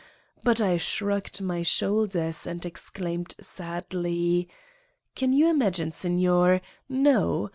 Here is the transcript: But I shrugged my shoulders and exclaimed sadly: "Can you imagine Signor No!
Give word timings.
But 0.43 0.59
I 0.59 0.77
shrugged 0.77 1.41
my 1.41 1.61
shoulders 1.61 2.47
and 2.47 2.65
exclaimed 2.65 3.35
sadly: 3.39 4.49
"Can 5.13 5.31
you 5.31 5.47
imagine 5.47 5.91
Signor 5.91 6.61
No! 6.89 7.49